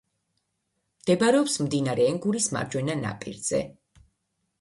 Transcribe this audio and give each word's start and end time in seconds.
მდებარეობს 1.01 1.57
მდინარე 1.65 2.07
ენგურის 2.13 2.47
მარჯვენა 2.57 2.97
ნაპირზე. 3.03 3.61